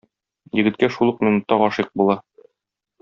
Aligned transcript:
Егеткә 0.59 0.89
шул 0.95 1.11
ук 1.13 1.21
минутта 1.27 1.59
гашыйк 1.65 1.93
була. 2.03 2.17